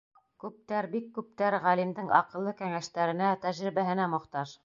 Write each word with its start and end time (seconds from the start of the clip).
Күптәр, 0.43 0.87
бик 0.93 1.09
күптәр 1.17 1.57
ғалимдың 1.65 2.09
аҡыллы 2.21 2.55
кәңәштәренә, 2.63 3.31
тәжрибәһенә 3.47 4.11
мохтаж. 4.15 4.59